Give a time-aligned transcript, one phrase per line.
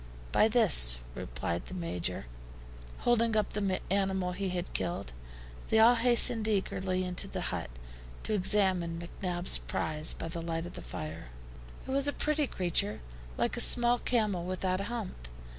[0.31, 2.25] "By this," replied the Major,
[3.01, 5.13] holding up the animal he had killed.
[5.67, 7.69] They all hastened eagerly into the hut,
[8.23, 11.27] to examine McNabbs' prize by the light of the fire.
[11.87, 13.01] It was a pretty creature,
[13.37, 15.27] like a small camel without a hump.